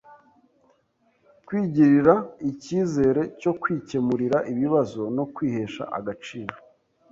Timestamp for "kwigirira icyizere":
1.47-3.21